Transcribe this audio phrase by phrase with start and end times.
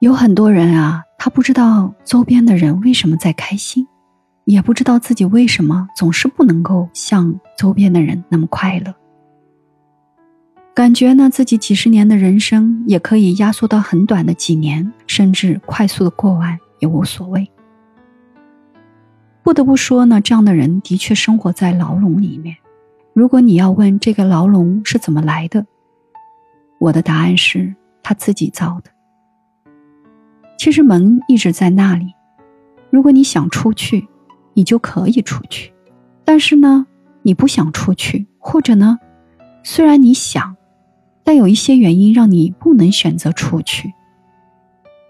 [0.00, 3.84] 有很多人啊，他不知道周边的人为什么在开心，
[4.44, 8.94] 也不知道自己为什么总是不能够像周边的人那么快乐。
[10.72, 17.50] 感觉呢，自己几十年的人生也可以压缩到很短的几年，甚至快速的过完也无所谓。
[19.42, 22.56] 不得不说呢，这样的人的确生活在牢笼里面。
[23.14, 25.66] 如果你要问这个牢笼是怎么来的，
[26.78, 28.92] 我的答案是他自己造的。
[30.58, 32.12] 其实门一直在那里，
[32.90, 34.06] 如果你想出去，
[34.52, 35.72] 你就可以出去。
[36.24, 36.84] 但是呢，
[37.22, 38.98] 你不想出去，或者呢，
[39.62, 40.56] 虽然你想。
[41.24, 43.92] 但有一些原因让你不能选择出去。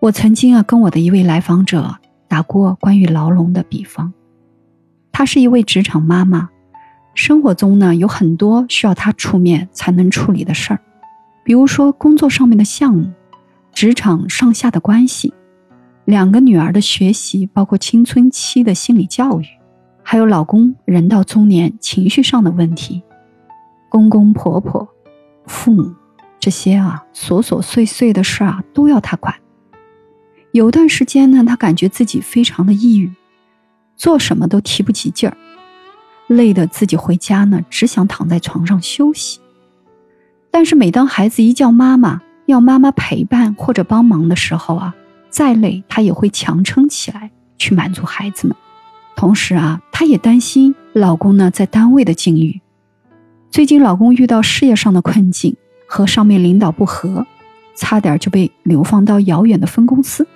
[0.00, 1.94] 我曾经啊跟我的一位来访者
[2.26, 4.14] 打过关于牢笼的比方。
[5.12, 6.48] 她是一位职场妈妈，
[7.12, 10.80] 生活中呢有很多需要她出面才能处理的事儿，
[11.44, 13.12] 比如说工作上面的项目、
[13.76, 15.34] 职场上下的关系、
[16.06, 19.44] 两个女儿的学习，包括青春期的心理教育，
[20.02, 23.02] 还有老公人到中年情绪上的问题，
[23.90, 24.88] 公公婆婆、
[25.44, 25.94] 父母。
[26.40, 29.34] 这些啊，琐琐碎碎的事啊，都要他管。
[30.52, 33.12] 有段时间呢，他感觉自己非常的抑郁，
[33.94, 35.36] 做什么都提不起劲儿，
[36.28, 39.38] 累得自己回家呢，只想躺在床上休息。
[40.50, 44.94] 但是每当孩子一叫妈妈，要妈妈陪伴或者帮忙的时候啊，
[45.28, 48.56] 再累他也会强撑起来去满足孩子们。
[49.14, 52.60] 同时啊，她也担心老公呢在单位的境遇。
[53.50, 55.54] 最近老公遇到事业上的困境。
[55.88, 57.24] 和上面领导不和，
[57.76, 60.26] 差点就被流放到遥远的分公司。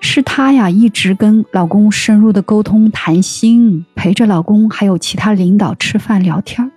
[0.00, 6.68] 是她呀，一直跟老公深入的沟通谈心，陪着老公还有其他领导吃饭聊天。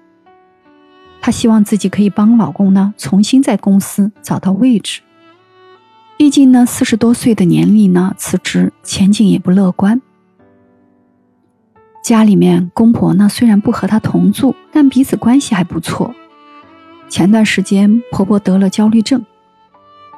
[1.21, 5.01] 她希望自己可以帮老公呢，重新在公司找到位置。
[6.17, 10.01] 毕竟呢，四十多岁的年龄呢，辞职前景也不乐观。
[12.03, 16.13] 家里面公婆呢，虽然不和她同住，但彼此关系还不错。
[17.07, 19.23] 前段时间，婆婆得了焦虑症，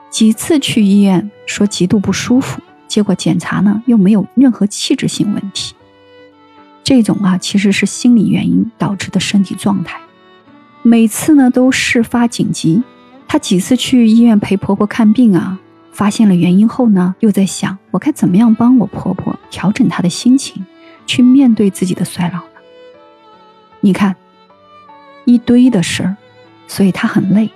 [0.10, 5.76] 几次去医院说极度不舒服，结果检查呢又没有任何器质性问题。
[6.84, 10.00] 这种啊其实是心理原因导致的身体状态，
[10.84, 12.84] 每次呢都事发紧急。
[13.28, 15.60] 她几次去医院陪婆婆看病啊，
[15.92, 20.64] 发现了原因后呢，又在想我该怎么样帮我婆婆调整她的心情，
[21.08, 22.62] 去面对自己的衰老呢？
[23.82, 24.16] 你看，
[25.26, 26.16] 一堆的事儿。
[26.66, 27.52] 所以他很累。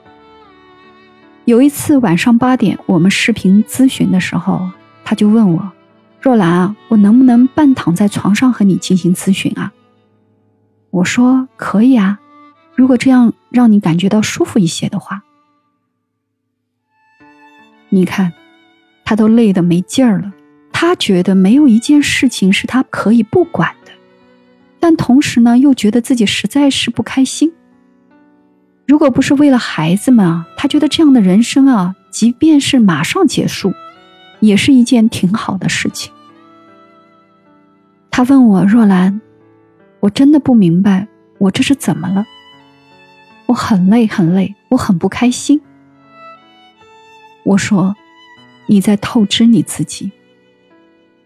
[1.46, 4.70] 有一次晚上八点，我们视频咨询的时候，
[5.04, 5.72] 他就问我
[6.22, 9.72] ：“若兰啊，我能不能半躺在床上和你进行咨询啊？”
[10.92, 12.20] 我说：“可以啊，
[12.78, 15.24] 如果这样让你感觉到舒服一些的话。”
[17.90, 18.32] 你看，
[19.04, 20.32] 他都累得没劲儿了，
[20.72, 23.92] 他觉得没有一件事情是他可以不管的，
[24.80, 27.52] 但同时呢，又觉得自己实在是不开心。
[28.86, 33.74] 如果不是为了孩子们啊，他觉得这样的人生啊，即便是马上结束，
[34.42, 36.12] 也是一件挺好的事情。
[38.12, 39.22] 他问我若兰，
[40.02, 41.08] 我真的不明白，
[41.38, 42.26] 我这是怎么了？
[43.60, 45.60] 很累很累，我很不开心。
[47.44, 47.96] 我说，
[48.68, 50.12] 你在透支你自己，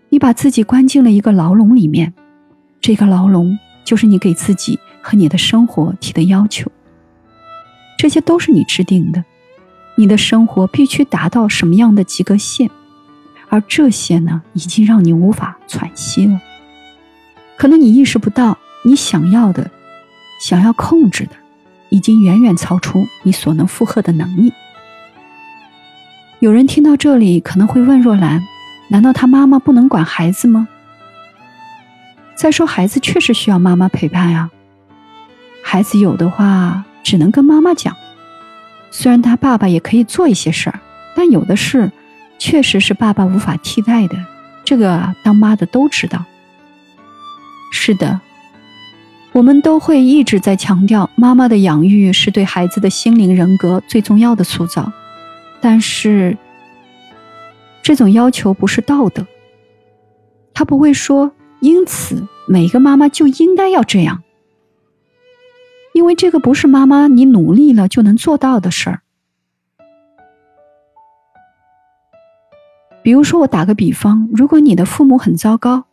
[0.08, 2.14] 你把自己关进了一个牢笼里面，
[2.80, 6.72] 这个牢笼就是你给自己和你的生活提的要求。
[7.98, 9.26] 这些都是你制定的，
[9.96, 12.70] 你的生活必须达到什么样的及格线，
[13.50, 16.42] 而这些呢，已经让你无法喘息了。
[17.58, 19.70] 可能你意识不到，你想要的、
[20.40, 21.32] 想要控制的，
[21.92, 24.52] 已经远远超出你所能负荷的能力。
[26.40, 28.42] 有人听到这里可能会问若兰：
[28.90, 30.68] 难道他妈妈不能管孩子吗？
[32.34, 34.50] 再说，孩子确实需要妈妈陪伴呀。
[35.64, 36.84] 孩子有的话。
[37.04, 37.98] 只能跟妈妈讲，
[38.92, 40.80] 虽然他爸爸也可以做一些事儿，
[41.16, 41.92] 但有的事
[42.38, 44.16] 确实是爸爸无法替代的。
[44.64, 46.24] 这个当妈的都知道。
[47.72, 48.22] 是的，
[49.34, 54.92] 我们都会一直在强调，妈妈的养育是对孩子的心灵人格最重要的塑造。
[55.62, 56.38] 但是，
[57.82, 59.26] 这种要求不是道德。
[60.54, 61.32] 他不会说，
[61.62, 64.22] 因此每个妈妈就应该要这样。
[65.94, 69.02] 因为这个不是妈妈你努力了就能做到的事儿。
[73.02, 75.86] 比如说，我打个比方，如果你的父母很糟糕，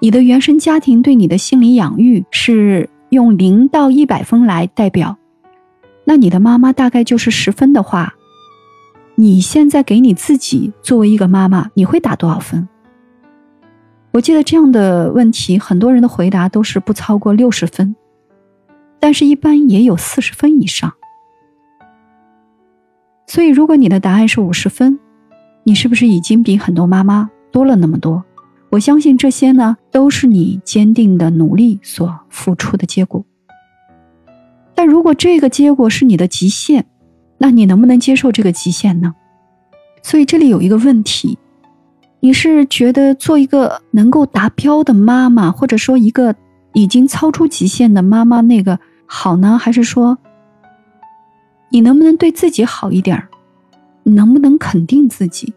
[0.00, 5.16] 你的原生家庭对你的心理养育是用零到一百分来代表，
[6.04, 8.14] 那你的妈妈大概就是十分的话，
[9.16, 12.68] 你现在给你自己作为一个妈妈，你会打多少分？
[14.12, 17.96] 我记得这样的问题，很多人的回答都是不超过六十分，
[19.00, 20.92] 但是一般也有四十分以上。
[23.26, 24.98] 所以，如果你的答案是五十分，
[25.64, 28.24] 你是不是已经比很多妈妈多了那么多？
[28.70, 33.24] 我相信这些呢，都是你坚定的努力所付出的结果。
[34.74, 36.86] 但如果这个结果是你的极限，
[37.38, 39.14] 那你能不能接受这个极限呢？
[40.02, 41.38] 所以这里有一个问题。
[42.20, 46.34] 你是觉得做一个能够达标的妈妈，或者说一个
[46.72, 50.18] 已经超出极限的妈妈那个好呢，还是说
[51.70, 53.28] 你能不能对自己好一点
[54.02, 55.54] 你能不能肯定自己？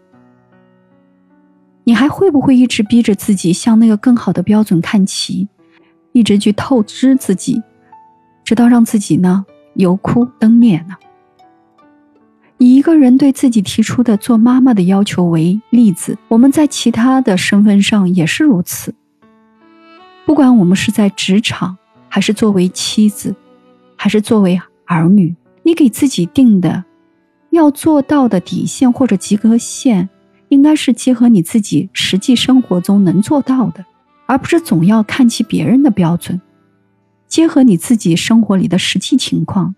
[1.92, 5.50] 你还会不会一直逼着自己向那个更好的标准看齐，
[6.14, 7.62] 一直去透支自己，
[8.46, 10.96] 直到让自己呢油枯灯灭呢？
[12.60, 18.96] 以一个人对自己提出的做妈妈的要求为例子，我们在其他的身份上也是如此。
[20.26, 21.78] 不管我们是在职场，
[22.08, 23.36] 还是作为妻子，
[23.98, 26.86] 还是作为儿女，你给自己定的
[27.50, 30.08] 要做到的底线或者及格线，
[30.51, 33.86] 应该是结合你自己实际生活中能做到的，
[34.25, 36.39] 而不是总要看齐别人的标准。
[37.27, 39.74] 结合你自己生活里的实际情况，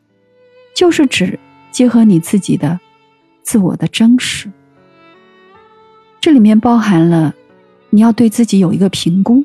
[0.76, 1.40] 就是指。
[1.72, 2.80] 结合你自己的
[3.42, 4.52] 自我的真实，
[6.22, 7.34] 这里面包含了
[7.90, 9.44] 你要对自己有一个评估，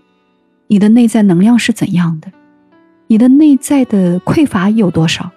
[0.66, 2.30] 你的内在能量是怎样的，
[3.06, 5.30] 你的内在的匮乏有多少，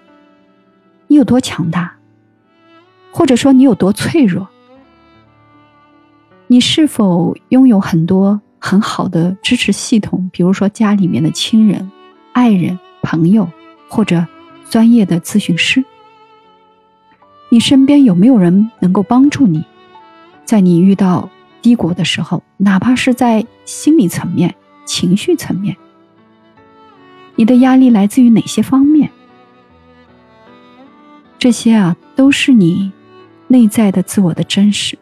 [1.08, 1.96] 你有多强大，
[3.10, 4.50] 或者说你有多脆弱，
[6.52, 11.90] 你是否拥有很多很好的支持系统，比如说家里面的亲人、
[12.34, 13.50] 爱人、朋友，
[13.88, 14.28] 或者
[14.70, 15.82] 专业的咨询师。
[17.48, 19.64] 你身边有没有人能够帮助你，
[20.44, 21.30] 在你遇到
[21.62, 25.78] 低谷的时候，哪怕是在心理层面、情绪层面，
[27.36, 29.10] 你的压力来自于哪些方面？
[31.40, 32.92] 这些啊，都是你
[33.48, 34.98] 内在的自我的真实。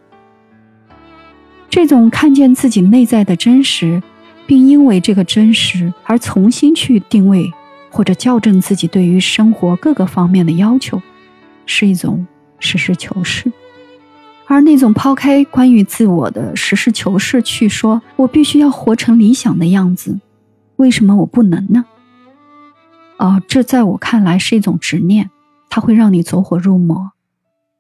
[1.70, 4.02] 这种看见自己内在的真实，
[4.46, 7.52] 并因为这个真实而重新去定位
[7.90, 11.02] 或者校正自己对于生活各个方面的要求，
[11.66, 12.28] 是一种。
[12.62, 13.50] 实事求是，
[14.46, 20.20] 而那种抛开关于自我的实事求是，去说我必须要活成理想的样子，
[20.76, 21.86] 为什么我不能呢？
[23.16, 25.30] 哦，这在我看来是一种执念，
[25.70, 27.14] 它会让你走火入魔，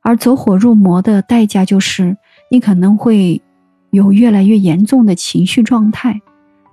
[0.01, 2.15] 而走火入魔的代价就是
[2.49, 3.41] 你可能会
[3.91, 6.21] 有越来越严重的情绪状态，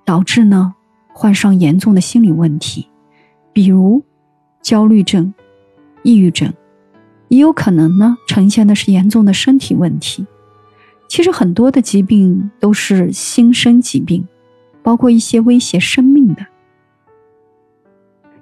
[0.04, 0.74] 导致呢
[1.12, 2.88] 患上严重的心理问题，
[3.52, 4.02] 比如
[4.62, 5.32] 焦虑症、
[6.02, 6.52] 抑郁症。
[7.28, 10.24] 也有可能呢，呈现的是严重的身体问题。
[11.08, 14.26] 其实很多的疾病都是心身疾病，
[14.82, 16.46] 包括一些威胁生命的。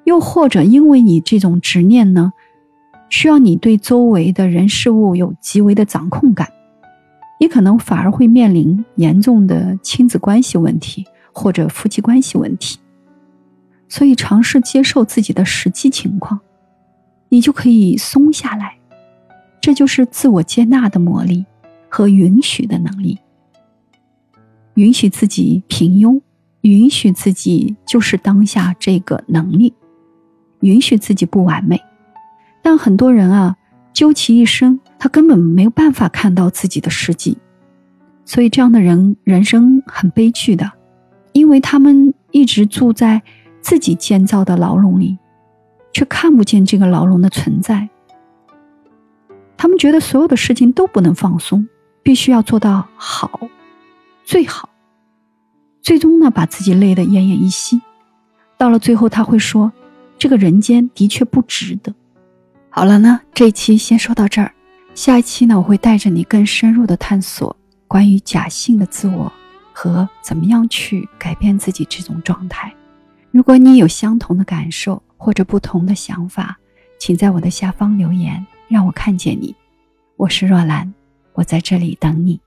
[0.05, 2.35] 又或者因为你这种执念呢，
[3.09, 6.53] 需要你对周围的人事物有极为的掌控感，
[7.39, 12.79] 你可能反而会面临严重的亲子关系问题或者夫妻关系问题。
[13.89, 16.41] 所以尝试接受自己的实际情况。
[17.29, 18.77] 你就可以松下来，
[19.61, 21.45] 这就是自我接纳的魔力
[21.89, 23.19] 和允许的能力。
[24.75, 26.21] 允许自己平庸，
[26.61, 29.75] 允许自己就是当下这个能力，
[30.61, 31.81] 允许自己不完美。
[32.63, 33.57] 但很多人啊，
[33.95, 37.39] 究其一生，他根本没有办法看到自己的实际，
[38.27, 40.71] 所以这样的人人生很悲剧的，
[41.33, 43.23] 因为他们一直住在
[43.63, 45.17] 自己建造的牢笼里。
[45.95, 47.89] 却看不见这个牢笼的存在。
[49.57, 51.69] 他们觉得所有的事情都不能放松，
[52.03, 53.41] 必须要做到好，
[54.25, 54.69] 最好。
[55.81, 57.81] 最终呢，把自己累得奄奄一息。
[58.59, 59.73] 到了最后，他会说
[60.19, 61.95] ：“这个人间的确不值得。”
[62.77, 64.53] 好了呢，这一期先说到这儿。
[64.97, 69.33] 下一期呢，我会带着你更深入的探索关于假性的自我
[69.73, 72.75] 和怎么样去改变自己这种状态。
[73.31, 76.59] 如果你有相同的感受，或者不同的想法，
[76.99, 79.55] 请在我的下方留言，让我看见你。
[80.17, 80.93] 我是若兰，
[81.35, 82.41] 我在这里等你。